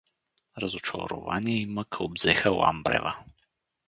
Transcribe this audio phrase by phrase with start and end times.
[0.61, 3.15] Разочарование и мъка обзеха Ламбрева.